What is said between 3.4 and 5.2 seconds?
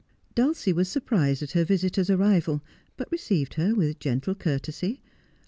her with gentle courtesy.